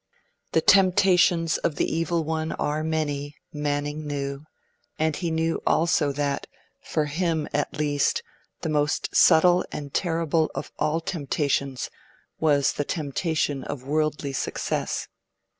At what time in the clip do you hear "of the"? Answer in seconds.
1.59-1.85